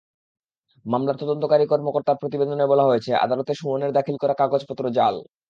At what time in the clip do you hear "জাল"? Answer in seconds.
4.97-5.15